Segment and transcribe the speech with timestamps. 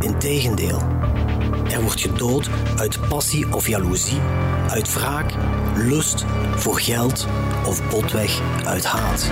[0.00, 0.82] Integendeel.
[1.70, 4.20] Er wordt gedood uit passie of jaloezie,
[4.68, 5.32] uit wraak,
[5.76, 6.24] lust,
[6.56, 7.26] voor geld
[7.66, 9.30] of botweg uit haat.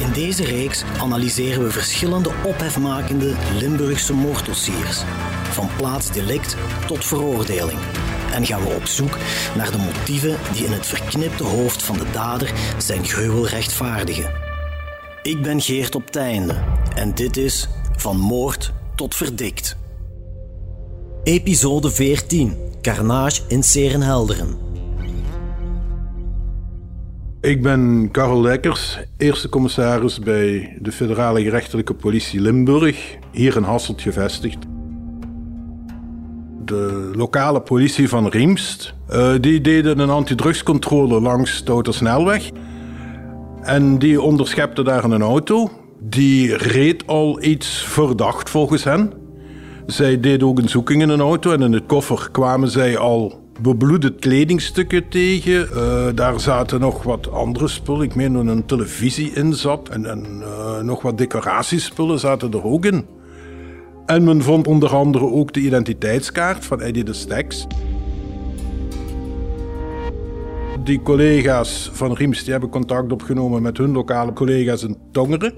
[0.00, 5.02] In deze reeks analyseren we verschillende ophefmakende Limburgse moorddossiers,
[5.50, 7.78] van plaatsdelict tot veroordeling.
[8.32, 9.18] En gaan we op zoek
[9.54, 14.43] naar de motieven die in het verknipte hoofd van de dader zijn gruwel rechtvaardigen.
[15.24, 16.54] Ik ben Geert op Teinde
[16.94, 19.76] en dit is Van Moord tot Verdikt.
[21.22, 24.56] Episode 14 Carnage in Serenhelderen.
[27.40, 34.02] Ik ben Karel Lekkers, eerste commissaris bij de Federale Gerechtelijke Politie Limburg, hier in Hasselt
[34.02, 34.58] gevestigd.
[36.64, 42.50] De lokale politie van Riemst, uh, die deden een antidrugscontrole langs de autosnelweg.
[43.64, 45.70] En die onderschepte daar een auto.
[46.00, 49.12] Die reed al iets verdacht volgens hen.
[49.86, 53.42] Zij deden ook een zoeking in een auto en in de koffer kwamen zij al
[53.60, 55.68] bebloede kledingstukken tegen.
[55.74, 58.02] Uh, daar zaten nog wat andere spullen.
[58.02, 59.88] Ik meen dat een televisie in zat.
[59.88, 63.06] En, uh, nog wat decoratiespullen zaten er ook in.
[64.06, 67.66] En men vond onder andere ook de identiteitskaart van Eddie de Steks.
[70.84, 75.52] Die collega's van Riems die hebben contact opgenomen met hun lokale collega's in Tongeren.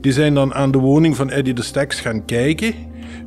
[0.00, 2.74] Die zijn dan aan de woning van Eddie de Steks gaan kijken.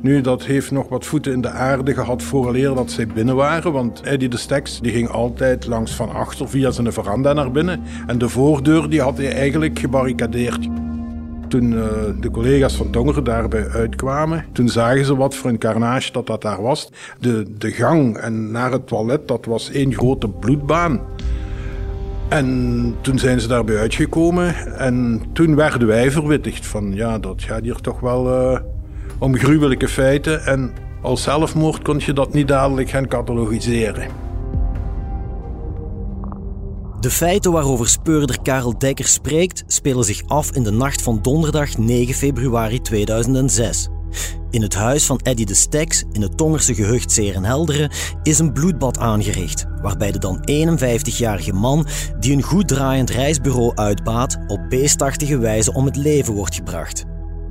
[0.00, 3.72] Nu, dat heeft nog wat voeten in de aarde gehad vooraleer dat zij binnen waren.
[3.72, 7.82] Want Eddie de Steks die ging altijd langs van achter via zijn veranda naar binnen.
[8.06, 10.68] En de voordeur die had hij eigenlijk gebarricadeerd.
[11.48, 11.84] Toen uh,
[12.20, 16.42] de collega's van Tongeren daarbij uitkwamen, toen zagen ze wat voor een carnage dat dat
[16.42, 16.90] daar was.
[17.20, 21.00] De, de gang en naar het toilet, dat was één grote bloedbaan.
[22.28, 27.62] En toen zijn ze daarbij uitgekomen en toen werden wij verwittigd van ja, dat gaat
[27.62, 28.60] hier toch wel uh,
[29.18, 30.44] om gruwelijke feiten.
[30.44, 34.25] En als zelfmoord kon je dat niet dadelijk gaan catalogiseren.
[37.06, 41.78] De feiten waarover speurder Karel Dekker spreekt spelen zich af in de nacht van donderdag
[41.78, 43.88] 9 februari 2006.
[44.50, 47.90] In het huis van Eddy de Steks in het Tongerse gehucht Serenhelderen
[48.22, 51.86] is een bloedbad aangericht, waarbij de dan 51-jarige man
[52.20, 57.04] die een goed draaiend reisbureau uitbaat op beestachtige wijze om het leven wordt gebracht.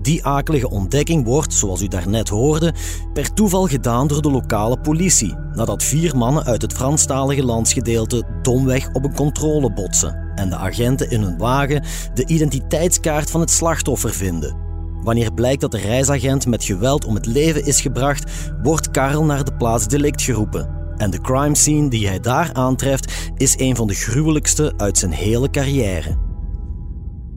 [0.06, 2.74] Die akelige ontdekking wordt, zoals u daarnet hoorde,
[3.14, 8.94] per toeval gedaan door de lokale politie, nadat vier mannen uit het Franstalige landsgedeelte domweg
[8.94, 11.84] op een controle botsen en de agenten in hun wagen
[12.14, 14.56] de identiteitskaart van het slachtoffer vinden.
[15.04, 18.32] Wanneer blijkt dat de reisagent met geweld om het leven is gebracht,
[18.64, 20.70] wordt Karel naar de plaats delict geroepen.
[20.98, 25.12] En de crime scene die hij daar aantreft is een van de gruwelijkste uit zijn
[25.12, 26.18] hele carrière.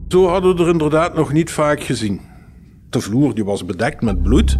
[0.07, 2.28] Zo hadden we er inderdaad nog niet vaak gezien.
[2.89, 4.57] De vloer die was bedekt met bloed.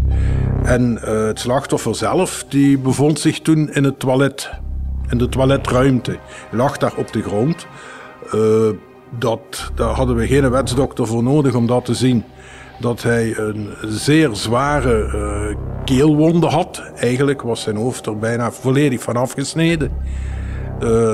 [0.64, 4.50] En uh, het slachtoffer zelf die bevond zich toen in het toilet.
[5.10, 6.12] In de toiletruimte.
[6.12, 6.20] Hij
[6.58, 7.68] lag daar op de grond.
[8.36, 8.70] Uh,
[9.20, 12.24] dat, daar hadden we geen wetsdokter voor nodig om dat te zien.
[12.80, 16.84] Dat hij een zeer zware uh, keelwonde had.
[16.96, 19.92] Eigenlijk was zijn hoofd er bijna volledig van afgesneden.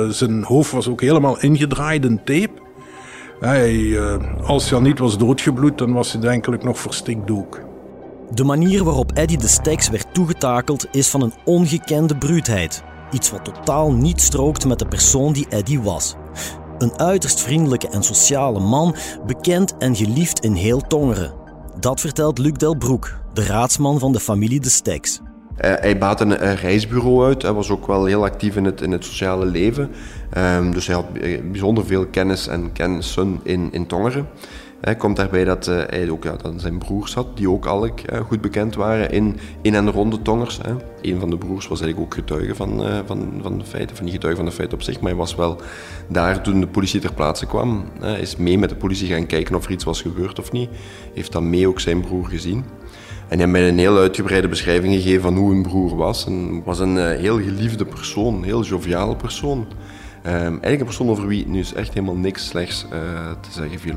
[0.09, 2.64] zijn hoofd was ook helemaal ingedraaid in tape.
[3.39, 7.61] Hij, uh, als hij al niet was doodgebloed, dan was hij denkelijk nog verstikt ook.
[8.33, 12.83] De manier waarop Eddie de Steks werd toegetakeld is van een ongekende bruutheid.
[13.11, 16.15] Iets wat totaal niet strookt met de persoon die Eddie was.
[16.77, 18.95] Een uiterst vriendelijke en sociale man,
[19.25, 21.33] bekend en geliefd in heel Tongeren.
[21.79, 25.21] Dat vertelt Luc Delbroek, de raadsman van de familie de Steks.
[25.63, 27.41] Uh, hij baat een, reisbureau uit.
[27.41, 29.91] Hij was ook wel heel actief in het, in het sociale leven.
[30.37, 31.05] Um, dus hij had
[31.51, 34.27] bijzonder veel kennis en kennissen in, in Tongeren.
[34.85, 37.91] Hij komt daarbij dat uh, hij ook ja, zijn broers had, die ook al uh,
[38.27, 40.59] goed bekend waren in, in en rond de Tongers.
[40.61, 40.73] Hè.
[41.01, 44.05] Een van de broers was eigenlijk ook getuige van, uh, van, van de feiten, van
[44.05, 45.61] niet getuige van de feiten op zich, maar hij was wel
[46.07, 47.85] daar toen de politie ter plaatse kwam.
[48.19, 50.69] Is mee met de politie gaan kijken of er iets was gebeurd of niet.
[51.13, 52.65] Heeft dan mee ook zijn broer gezien.
[53.35, 56.25] En hij heeft mij een heel uitgebreide beschrijving gegeven van hoe een broer was.
[56.25, 59.59] En was een uh, heel geliefde persoon, een heel joviale persoon.
[59.59, 63.95] Um, eigenlijk een persoon over wie nu echt helemaal niks slechts uh, te zeggen viel.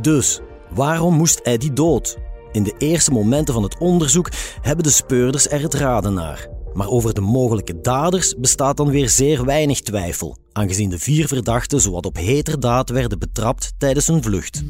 [0.00, 2.18] Dus, Waarom moest Eddie dood?
[2.52, 4.28] In de eerste momenten van het onderzoek
[4.60, 6.48] hebben de speurders er het raden naar.
[6.72, 11.80] Maar over de mogelijke daders bestaat dan weer zeer weinig twijfel, aangezien de vier verdachten
[11.80, 14.62] zowat op heterdaad werden betrapt tijdens hun vlucht.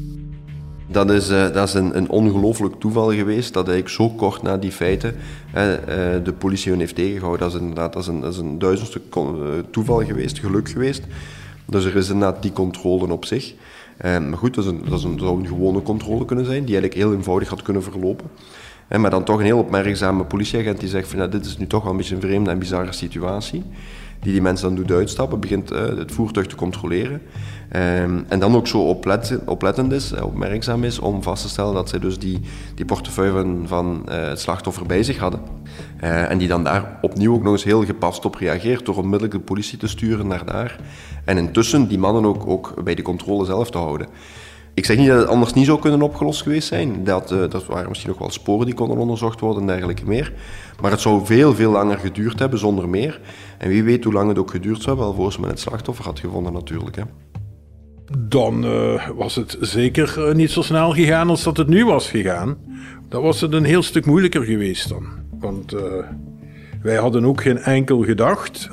[0.95, 4.57] Dat is, uh, dat is een, een ongelooflijk toeval geweest dat eigenlijk zo kort na
[4.57, 5.15] die feiten
[5.55, 5.63] uh,
[6.23, 7.39] de politie hun heeft tegengehouden.
[7.39, 9.01] Dat is inderdaad dat is een, dat is een duizendste
[9.71, 11.03] toeval geweest, geluk geweest.
[11.65, 13.53] Dus er is inderdaad die controle op zich.
[14.01, 16.77] Maar goed, dat, is een, dat, is een, zou een gewone controle kunnen zijn, die
[16.77, 18.27] eigenlijk heel eenvoudig had kunnen verlopen.
[18.89, 21.91] Maar dan toch een heel opmerkzame politieagent die zegt van dit is nu toch wel
[21.91, 23.63] een beetje een vreemde en bizarre situatie
[24.25, 27.21] die die mensen dan doet uitstappen, begint uh, het voertuig te controleren.
[27.75, 31.73] Um, en dan ook zo oplet, oplettend is, uh, opmerkzaam is, om vast te stellen
[31.73, 32.39] dat zij dus die,
[32.75, 35.39] die portefeuille van, uh, het slachtoffer bij zich hadden.
[35.99, 39.39] en die dan daar opnieuw ook nog eens heel gepast op reageert door onmiddellijk de
[39.39, 40.79] politie te sturen naar daar.
[41.25, 44.07] En intussen die mannen ook, ook bij de controle zelf te houden.
[44.75, 47.03] Ik zeg niet dat het anders niet zou kunnen opgelost geweest zijn.
[47.03, 50.33] Dat, uh, dat waren misschien nog wel sporen die konden onderzocht worden en dergelijke meer.
[50.81, 53.21] Maar het zou veel, veel langer geduurd hebben zonder meer.
[53.57, 56.05] En wie weet hoe lang het ook geduurd zou hebben, voor ze met het slachtoffer
[56.05, 56.95] had gevonden natuurlijk.
[56.95, 57.01] Hè.
[58.17, 62.09] Dan uh, was het zeker uh, niet zo snel gegaan als dat het nu was
[62.09, 62.57] gegaan.
[63.09, 65.05] Dan was het een heel stuk moeilijker geweest dan.
[65.39, 65.75] Want
[66.81, 68.69] wij hadden ook geen enkel gedacht.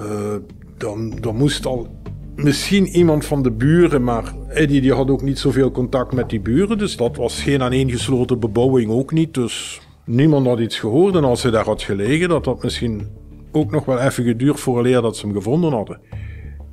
[0.76, 1.88] dan, dan moest al
[2.34, 6.40] misschien iemand van de buren, maar Eddie die had ook niet zoveel contact met die
[6.40, 6.78] buren.
[6.78, 9.34] Dus dat was geen aaneengesloten bebouwing ook niet.
[9.34, 11.14] Dus niemand had iets gehoord.
[11.14, 13.08] En als hij daar had gelegen, dat had misschien
[13.52, 16.00] ook nog wel even geduurd voor leer dat ze hem gevonden hadden.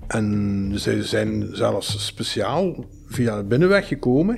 [0.07, 4.37] En ze zijn zelfs speciaal via de binnenweg gekomen.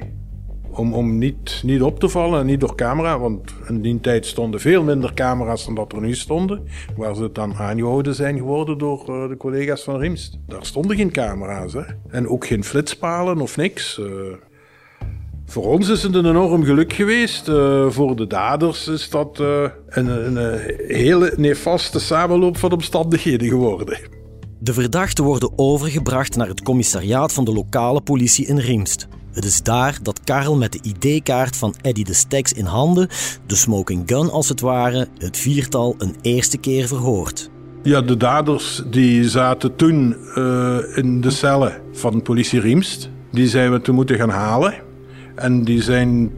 [0.73, 3.19] Om, om niet, niet op te vallen en niet door camera.
[3.19, 6.63] Want in die tijd stonden veel minder camera's dan dat er nu stonden.
[6.97, 10.37] Waar ze dan aangehouden zijn geworden door uh, de collega's van Riemst.
[10.47, 11.73] Daar stonden geen camera's.
[11.73, 11.81] Hè?
[12.09, 13.97] En ook geen flitspalen of niks.
[13.97, 14.07] Uh,
[15.45, 17.47] voor ons is het een enorm geluk geweest.
[17.47, 19.39] Uh, voor de daders is dat
[19.87, 23.99] een, een hele nefaste samenloop van omstandigheden geworden.
[24.59, 29.07] De verdachten worden overgebracht naar het commissariaat van de lokale politie in Riemst.
[29.33, 33.07] Het is daar dat Karel met de ID-kaart van Eddie de Steks in handen,
[33.45, 37.49] de smoking gun als het ware, het viertal een eerste keer verhoort.
[37.83, 43.09] Ja, de daders die zaten toen uh, in de cellen van politie Riemst.
[43.31, 44.73] Die zijn we toen moeten gaan halen.
[45.35, 46.31] En die zijn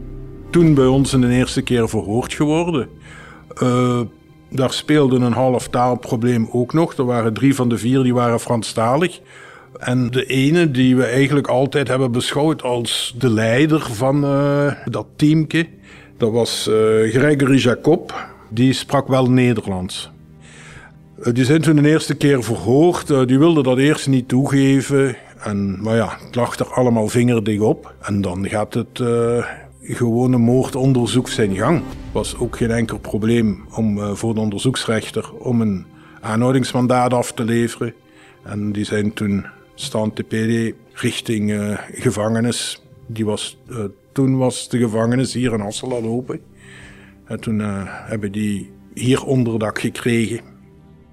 [0.50, 2.88] toen bij ons in de eerste keer verhoord geworden.
[3.62, 4.00] Uh,
[4.50, 6.92] daar speelde een half taalprobleem ook nog.
[6.92, 9.20] Er waren drie van de vier die waren Franstalig.
[9.78, 15.06] En de ene die we eigenlijk altijd hebben beschouwd als de leider van uh, dat
[15.16, 15.66] teamke,
[16.16, 16.74] dat was uh,
[17.10, 18.28] Gregory Jacob.
[18.48, 20.10] Die sprak wel Nederlands.
[21.18, 23.28] Uh, die zijn toen de eerste keer verhoord.
[23.28, 25.16] die wilde dat eerst niet toegeven.
[25.38, 27.94] En, maar ja, het lag er allemaal vingerdig op.
[28.00, 29.02] En dan gaat het
[29.80, 31.82] gewone moordonderzoek zijn gang.
[32.12, 35.86] was ook geen enkel probleem om voor de onderzoeksrechter om een
[36.20, 37.94] aanhoudingsmandaat af te leveren.
[38.42, 42.82] En die zijn toen staan TPD richting uh, gevangenis.
[43.06, 46.40] Die was, uh, toen was de gevangenis hier in Assel al open.
[47.24, 50.40] En toen uh, hebben die hier onderdak gekregen.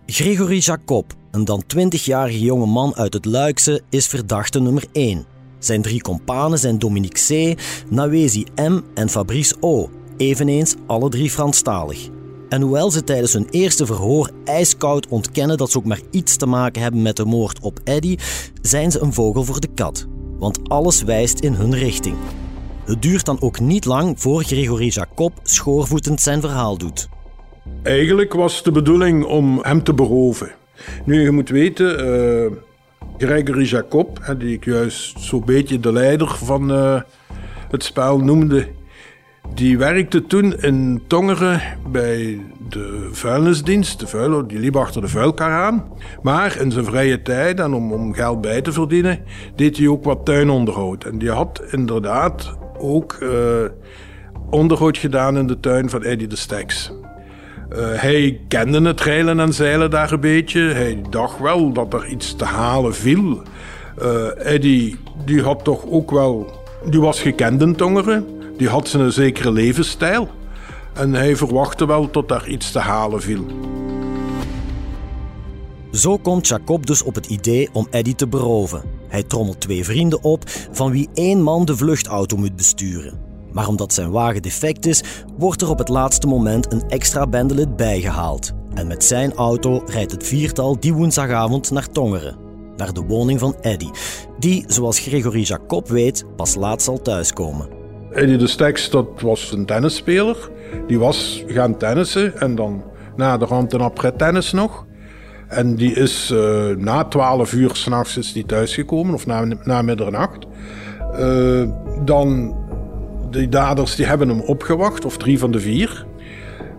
[0.06, 5.26] Gregory Jacob, een dan 20-jarige jonge man uit het Luikse, is verdachte nummer 1.
[5.60, 7.60] Zijn drie kompanen zijn Dominique C.,
[7.90, 8.80] Nawezi M.
[8.94, 12.10] en Fabrice O., eveneens alle drie Franstalig.
[12.52, 16.46] En hoewel ze tijdens hun eerste verhoor ijskoud ontkennen dat ze ook maar iets te
[16.46, 18.20] maken hebben met de moord op Eddie,
[18.62, 20.08] zijn ze een vogel voor de kat.
[20.38, 22.16] Want alles wijst in hun richting.
[22.86, 27.10] Het duurt dan ook niet lang voor Gregory Jacob schoorvoetend zijn verhaal doet.
[27.84, 30.52] Eigenlijk was de bedoeling om hem te beroven.
[31.06, 32.52] Nu, je moet weten, uh,
[33.18, 37.02] Gregory Jacob, die ik juist zo'n beetje de leider van uh,
[37.70, 38.68] het spel noemde,
[39.54, 42.40] die werkte toen in Tongeren bij
[42.70, 44.00] de vuilnisdienst.
[44.00, 45.84] De vuiler, die liep achter de vuilkar aan.
[46.22, 49.20] Maar in zijn vrije tijd en om, om geld bij te verdienen,
[49.56, 51.04] deed hij ook wat tuinonderhoud.
[51.04, 53.30] En die had inderdaad ook uh,
[54.50, 56.92] onderhoud gedaan in de tuin van Eddie de Steks.
[57.72, 60.62] Uh, hij kende het reilen en zeilen daar een beetje.
[60.62, 63.42] Hij dacht wel dat er iets te halen viel.
[64.02, 66.60] Uh, Eddie die had toch ook wel...
[66.90, 68.41] Die was gekend in Tongeren.
[68.62, 70.30] Die had zijn zekere levensstijl.
[70.94, 73.46] En hij verwachtte wel tot daar iets te halen viel.
[75.92, 78.84] Zo komt Jacob dus op het idee om Eddie te beroven.
[79.08, 83.20] Hij trommelt twee vrienden op, van wie één man de vluchtauto moet besturen.
[83.52, 85.04] Maar omdat zijn wagen defect is,
[85.38, 88.52] wordt er op het laatste moment een extra bendelid bijgehaald.
[88.74, 92.38] En met zijn auto rijdt het viertal die woensdagavond naar Tongeren.
[92.76, 93.92] Naar de woning van Eddie,
[94.40, 97.81] die, zoals Gregory Jacob weet, pas laat zal thuiskomen.
[98.12, 100.50] Eddie de Steks, dat was een tennisspeler.
[100.88, 102.84] Die was gaan tennissen en dan
[103.16, 104.86] na de rand een après tennis nog.
[105.48, 110.46] En die is uh, na 12 uur s'nachts is die thuisgekomen, of na, na middernacht.
[111.20, 111.70] Uh,
[112.06, 112.56] dan,
[113.30, 116.06] de daders die hebben hem opgewacht, of drie van de vier.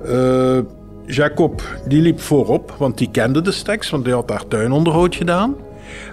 [0.07, 0.59] Uh,
[1.07, 5.57] Jacob die liep voorop, want die kende de steks, want hij had daar tuinonderhoud gedaan.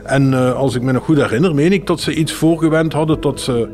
[0.04, 3.42] En als ik me nog goed herinner, meen ik dat ze iets voorgewend hadden dat
[3.42, 3.70] ze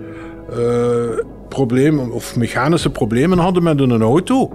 [1.49, 4.51] problemen of mechanische problemen hadden met een auto.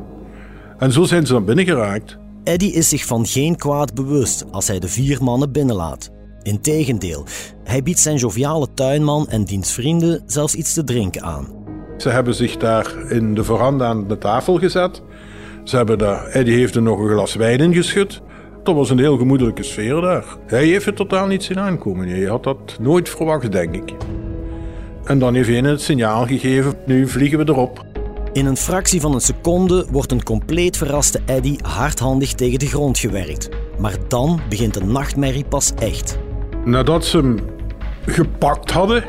[0.79, 2.19] En zo zijn ze dan binnengeraakt.
[2.45, 6.11] Eddie is zich van geen kwaad bewust als hij de vier mannen binnenlaat.
[6.43, 7.25] Integendeel,
[7.65, 11.49] hij biedt zijn joviale tuinman en diens vrienden zelfs iets te drinken aan.
[11.97, 15.03] Ze hebben zich daar in de veranda aan de tafel gezet.
[15.65, 18.23] Ze hebben daar, Eddie heeft er nog een glas wijn in geschud.
[18.63, 20.25] Dat was een heel gemoedelijke sfeer daar.
[20.47, 22.09] Hij heeft er totaal niet zien aankomen.
[22.09, 23.95] Je had dat nooit verwacht, denk ik.
[25.05, 27.85] En dan heeft hij het signaal gegeven, nu vliegen we erop.
[28.33, 32.99] In een fractie van een seconde wordt een compleet verraste Eddie hardhandig tegen de grond
[32.99, 33.49] gewerkt.
[33.79, 36.19] Maar dan begint de nachtmerrie pas echt.
[36.65, 37.39] Nadat ze hem
[38.07, 39.05] gepakt hadden,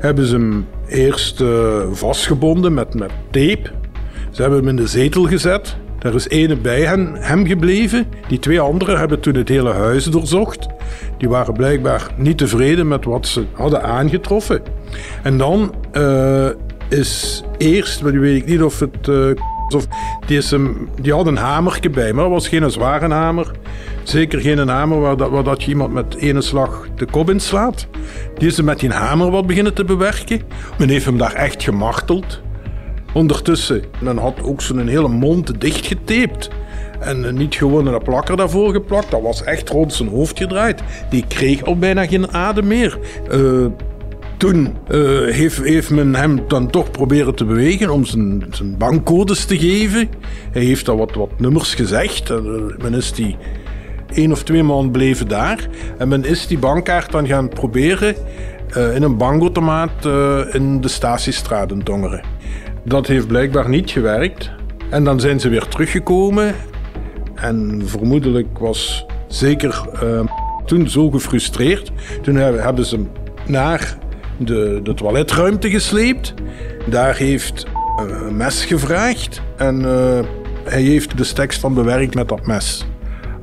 [0.00, 3.70] hebben ze hem eerst uh, vastgebonden met, met tape.
[4.30, 5.76] Ze hebben hem in de zetel gezet.
[5.98, 8.06] Er is ene bij hen, hem gebleven.
[8.28, 10.66] Die twee anderen hebben toen het hele huis doorzocht.
[11.18, 14.62] Die waren blijkbaar niet tevreden met wat ze hadden aangetroffen.
[15.22, 16.48] En dan uh,
[16.88, 19.08] is eerst, maar weet ik niet of het.
[19.08, 19.30] Uh,
[19.74, 19.86] of,
[20.26, 23.50] die, is hem, die had een hamertje bij, maar dat was geen zware hamer.
[24.02, 27.86] Zeker geen hamer waar, dat, dat je iemand met ene slag de kop in slaat.
[28.38, 30.40] Die is hem met die hamer wat beginnen te bewerken.
[30.78, 32.40] Men heeft hem daar echt gemarteld.
[33.12, 36.50] Ondertussen, men had ook zo'n hele mond dichtgetaped.
[37.00, 40.82] En niet gewoon een plakker daarvoor geplakt, dat was echt rond zijn hoofd gedraaid.
[41.10, 42.98] Die kreeg al bijna geen adem meer.
[43.32, 43.66] Uh,
[44.36, 49.44] toen uh, heeft, heeft, men hem dan toch proberen te bewegen om zijn, zijn bankcodes
[49.44, 50.08] te geven.
[50.50, 52.30] Hij heeft al wat, wat nummers gezegd.
[52.30, 52.38] Uh,
[52.82, 53.36] men is die
[54.14, 55.68] één of twee maanden bleven daar.
[55.98, 58.14] En men is die bankkaart dan gaan proberen
[58.76, 60.04] uh, in een bankautomaat
[60.52, 62.22] in de Statiestraat in Tongeren.
[62.84, 64.50] Dat heeft blijkbaar niet gewerkt.
[64.90, 66.54] En dan zijn ze weer teruggekomen.
[67.34, 69.82] En vermoedelijk was zeker
[70.66, 71.92] toen zo gefrustreerd.
[72.22, 73.10] Toen hebben ze hem
[73.46, 73.96] naar
[74.36, 76.34] de, de toiletruimte gesleept.
[76.86, 80.20] Daar heeft een mes gevraagd en uh,
[80.64, 82.86] hij heeft de tekst van bewerkt met dat mes.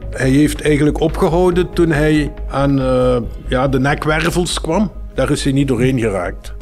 [0.09, 3.17] Hij heeft eigenlijk opgehouden toen hij aan uh,
[3.47, 4.91] ja, de nekwervels kwam.
[5.13, 6.53] Daar is hij niet doorheen geraakt.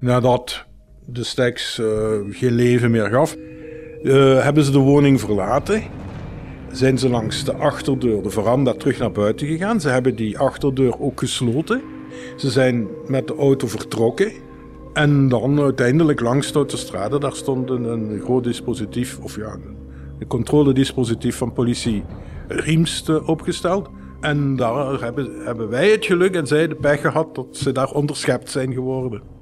[0.00, 0.64] Nadat
[1.06, 1.80] de steks
[2.30, 3.36] geen leven meer gaf,
[4.42, 5.82] hebben ze de woning verlaten
[6.76, 9.80] zijn ze langs de achterdeur, de veranda, terug naar buiten gegaan.
[9.80, 11.82] Ze hebben die achterdeur ook gesloten.
[12.36, 14.32] Ze zijn met de auto vertrokken.
[14.92, 19.56] En dan uiteindelijk langs de autostrade, daar stond een, groot dispositief, of ja,
[20.18, 22.04] een controledispositief van politie
[22.48, 23.88] Riemst opgesteld.
[24.20, 27.90] En daar hebben, hebben wij het geluk en zij de pech gehad dat ze daar
[27.90, 29.33] onderschept zijn geworden.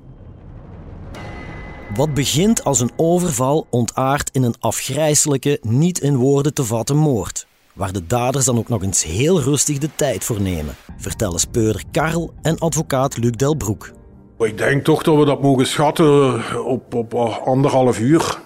[1.95, 7.47] Wat begint als een overval ontaart in een afgrijselijke, niet in woorden te vatten moord.
[7.75, 11.83] Waar de daders dan ook nog eens heel rustig de tijd voor nemen, vertellen speurder
[11.91, 13.93] Karl en advocaat Luc Delbroek.
[14.39, 18.39] Ik denk toch dat we dat mogen schatten op, op anderhalf uur.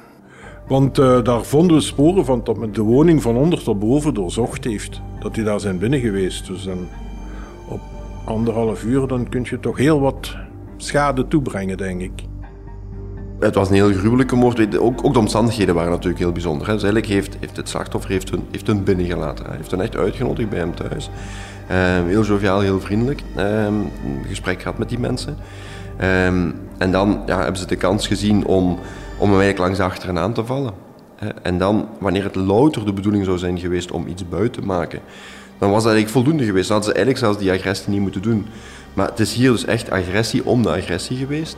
[0.69, 4.15] Want uh, daar vonden we sporen van dat men de woning van onder tot boven
[4.15, 5.01] doorzocht heeft.
[5.21, 6.47] Dat die daar zijn binnen geweest.
[6.47, 6.89] Dus dan
[7.69, 7.81] op
[8.25, 10.37] anderhalf uur dan kun je toch heel wat
[10.77, 12.13] schade toebrengen, denk ik.
[13.39, 14.79] Het was een heel gruwelijke moord.
[14.79, 16.67] Ook, ook de omstandigheden waren natuurlijk heel bijzonder.
[16.67, 16.77] Hè.
[16.77, 19.47] Dus heeft, heeft het slachtoffer heeft hun, heeft hun binnengelaten.
[19.47, 21.11] Hij heeft hen echt uitgenodigd bij hem thuis.
[21.71, 21.77] Uh,
[22.07, 23.23] heel joviaal, heel vriendelijk.
[23.37, 25.37] Uh, een gesprek gehad met die mensen.
[26.01, 26.27] Uh,
[26.79, 28.79] en dan ja, hebben ze de kans gezien om,
[29.19, 30.73] om hem eigenlijk langs achteren aan te vallen.
[31.43, 35.01] En dan, wanneer het louter de bedoeling zou zijn geweest om iets buiten te maken,
[35.59, 36.69] dan was dat eigenlijk voldoende geweest.
[36.69, 38.47] Dan hadden ze eigenlijk zelfs die agressie niet moeten doen.
[38.95, 41.57] Maar het is hier dus echt agressie om de agressie geweest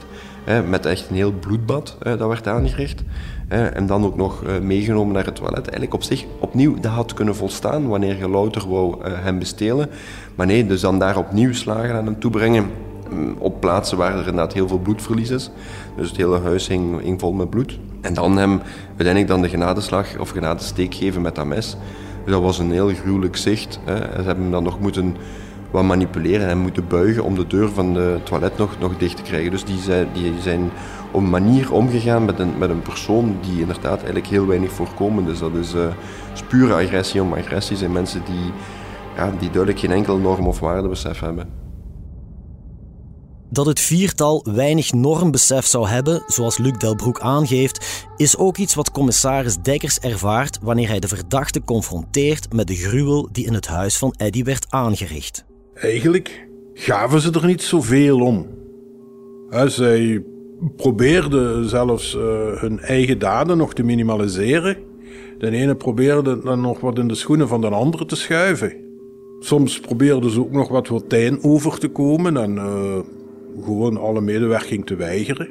[0.69, 3.03] met echt een heel bloedbad dat werd aangericht.
[3.49, 5.59] en dan ook nog eh, meegenomen naar het toilet.
[5.59, 9.91] Eigenlijk op zich, opnieuw, dat had kunnen volstaan wanneer je louter wou eh, hem bestelen.
[10.35, 12.71] Maar nee, dus dan daar opnieuw slagen aan hem toebrengen
[13.11, 15.51] mm, op plaatsen waar er inderdaad heel veel bloedverlies is.
[15.97, 17.79] Dus het hele huis hing, vol met bloed.
[18.01, 21.77] En dan hem uiteindelijk dan de genadeslag of genadesteek geven met dat mes.
[22.27, 23.81] dat was een heel gruwelijk zicht.
[23.85, 23.97] Hè.
[23.97, 25.17] Ze hebben hem dan nog moeten
[25.71, 29.23] wat manipuleren en moeten buigen om de deur van het toilet nog, nog dicht te
[29.23, 29.51] krijgen.
[29.51, 30.71] Dus die zijn, die zijn
[31.11, 35.29] op een manier omgegaan met een, met een persoon die inderdaad eigenlijk heel weinig voorkomend
[35.29, 35.39] is.
[35.39, 35.87] Dat is, uh,
[36.49, 38.53] pure agressie om agressie zijn mensen die,
[39.17, 41.67] ja, die duidelijk geen enkel norm of waardebesef hebben.
[43.51, 48.91] Dat het viertal weinig normbesef zou hebben, zoals Luc Delbroek aangeeft, is ook iets wat
[48.91, 53.99] commissaris Dekkers ervaart wanneer hij de verdachte confronteert met de gruwel die in het huis
[53.99, 55.48] van Eddy werd aangericht.
[55.81, 58.47] Eigenlijk gaven ze er niet zoveel om.
[59.67, 60.25] zij
[60.77, 62.23] probeerden zelfs uh,
[62.61, 64.77] hun eigen daden nog te minimaliseren.
[65.39, 68.73] De ene probeerde dan nog wat in de schoenen van de andere te schuiven.
[69.41, 72.99] Soms probeerden ze ook nog wat Wotijn over te komen en uh,
[73.65, 75.49] gewoon alle medewerking te weigeren.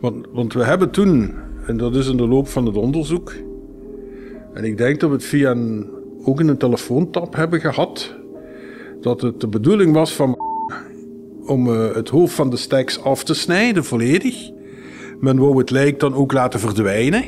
[0.00, 1.34] Want, want we hebben toen,
[1.66, 3.34] en dat is in de loop van het onderzoek,
[4.54, 5.90] en ik denk dat we het via een,
[6.24, 8.18] ook in een telefoontap hebben gehad,
[9.00, 10.38] dat het de bedoeling was van
[11.46, 14.50] om uh, het hoofd van de steks af te snijden, volledig.
[15.20, 17.24] Men wou het lijk dan ook laten verdwijnen.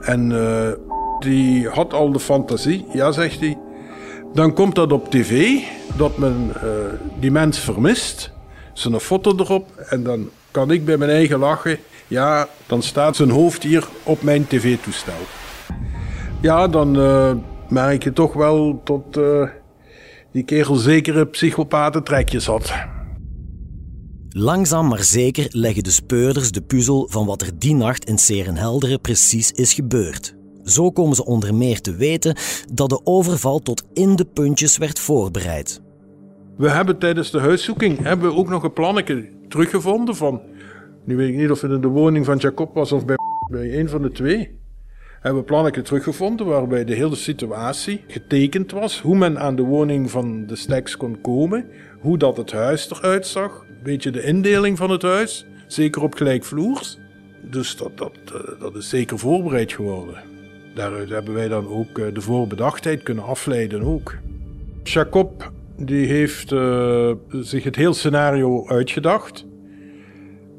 [0.00, 0.68] En uh,
[1.18, 3.58] die had al de fantasie, ja, zegt hij.
[4.32, 5.60] Dan komt dat op tv,
[5.96, 6.62] dat men uh,
[7.20, 8.32] die mens vermist.
[8.72, 11.78] Zijn foto erop en dan kan ik bij mijn eigen lachen.
[12.08, 15.12] Ja, dan staat zijn hoofd hier op mijn tv-toestel.
[16.40, 16.90] Ja, dan
[17.68, 19.18] merk je toch wel tot
[20.32, 22.72] die kerel zekere psychopatentrekjes had.
[24.28, 29.00] Langzaam maar zeker leggen de speurders de puzzel van wat er die nacht in Serenhelderen
[29.00, 30.36] precies is gebeurd.
[30.64, 32.36] Zo komen ze onder meer te weten
[32.72, 35.80] dat de overval tot in de puntjes werd voorbereid.
[36.56, 40.40] We hebben tijdens de huiszoeking hebben we ook nog een plannetje teruggevonden van...
[41.04, 43.16] Nu weet ik niet of het in de woning van Jacob was of bij,
[43.50, 44.58] bij een van de twee
[45.20, 49.00] hebben we teruggevonden waarbij de hele situatie getekend was.
[49.00, 51.66] Hoe men aan de woning van de Steks kon komen,
[52.00, 56.14] hoe dat het huis eruit zag, een beetje de indeling van het huis, zeker op
[56.14, 56.98] gelijkvloers.
[57.50, 60.22] Dus dat, dat, eh, dat is zeker voorbereid geworden.
[60.74, 64.14] Daaruit hebben wij dan ook eh, de voorbedachtheid kunnen afleiden ook.
[64.82, 69.46] Jacob die heeft uh, zich het hele scenario uitgedacht.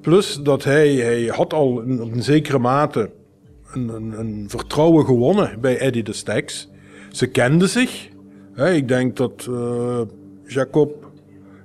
[0.01, 3.11] Plus dat hij, hij had al in, een zekere mate
[3.73, 6.69] een, een, vertrouwen gewonnen bij Eddie de Steks.
[7.11, 8.09] Ze kenden zich.
[8.55, 10.01] ik denk dat uh,
[10.45, 11.11] Jacob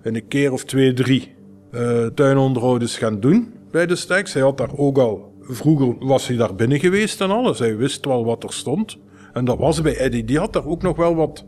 [0.03, 1.35] in een keer of twee, drie
[1.73, 4.33] uh, gaan doen bij de Steks.
[4.33, 7.59] Hij had daar ook al, vroeger was hij daar binnen geweest en alles.
[7.59, 8.97] Hij wist wel wat er stond.
[9.33, 10.25] En dat was bij Eddie.
[10.25, 11.45] Die had daar ook nog wel wat,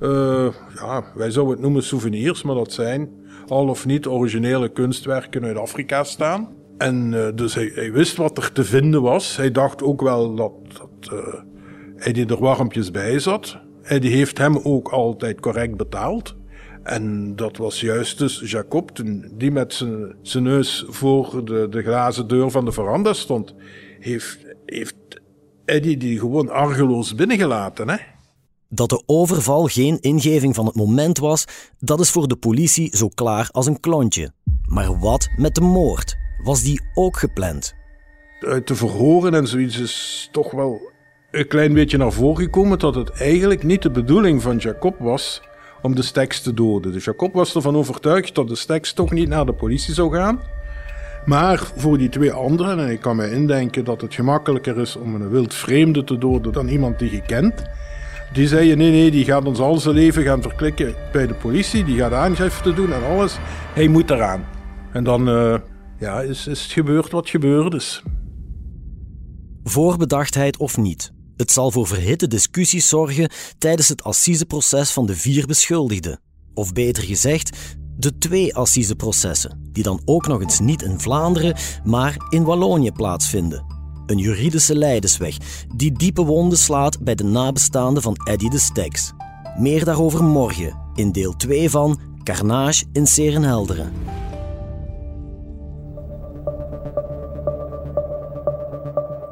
[0.00, 3.10] uh, ja, wij zouden het noemen souvenirs, maar dat zijn
[3.48, 6.48] al of niet originele kunstwerken uit Afrika staan.
[6.78, 9.36] En uh, dus hij, hij, wist wat er te vinden was.
[9.36, 11.34] Hij dacht ook wel dat, dat uh,
[11.96, 13.58] Eddie er warmpjes bij zat.
[13.82, 16.36] Eddie heeft hem ook altijd correct betaald.
[16.82, 19.74] En dat was juist dus Jacob, toen die met
[20.22, 23.54] zijn neus voor de, de glazen deur van de veranda stond,
[24.00, 24.96] heeft, heeft
[25.64, 27.88] Eddie die gewoon argeloos binnengelaten.
[27.88, 27.96] Hè?
[28.68, 31.44] Dat de overval geen ingeving van het moment was,
[31.78, 34.32] dat is voor de politie zo klaar als een klontje.
[34.68, 36.25] Maar wat met de moord?
[36.42, 37.74] Was die ook gepland?
[38.64, 40.90] Te verhoren en zoiets is toch wel
[41.30, 45.42] een klein beetje naar voren gekomen dat het eigenlijk niet de bedoeling van Jacob was
[45.82, 46.92] om de Steks te doden.
[46.92, 50.40] Dus Jacob was ervan overtuigd dat de Steks toch niet naar de politie zou gaan.
[51.24, 55.14] Maar voor die twee anderen, en ik kan me indenken dat het gemakkelijker is om
[55.14, 57.62] een wild vreemde te doden dan iemand die je kent.
[58.32, 61.84] Die zeiden nee, nee, die gaat ons al zijn leven gaan verklikken bij de politie.
[61.84, 63.38] Die gaat aangifte doen en alles.
[63.74, 64.44] Hij moet eraan.
[64.92, 65.54] En dan uh,
[65.98, 68.02] ja, is, is het gebeurd wat gebeurd is.
[69.64, 75.46] Voorbedachtheid of niet, het zal voor verhitte discussies zorgen tijdens het assiseproces van de vier
[75.46, 76.20] beschuldigden.
[76.54, 77.56] Of beter gezegd,
[77.96, 83.64] de twee assiseprocessen, die dan ook nog eens niet in Vlaanderen, maar in Wallonië plaatsvinden.
[84.06, 85.36] Een juridische leidersweg
[85.74, 89.12] die diepe wonden slaat bij de nabestaanden van Eddy de Steks.
[89.58, 93.92] Meer daarover morgen in deel 2 van Carnage in Serenhelderen.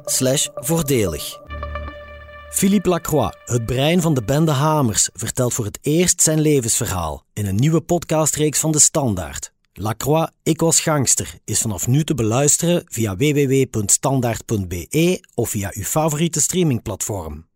[0.56, 1.40] voordelig.
[2.50, 7.46] Philippe Lacroix, het brein van de bende Hamers, vertelt voor het eerst zijn levensverhaal in
[7.46, 9.52] een nieuwe podcastreeks van De Standaard.
[9.74, 16.42] Lacroix, ik was gangster, is vanaf nu te beluisteren via www.standaard.be of via uw favoriete
[16.42, 17.47] streamingplatform.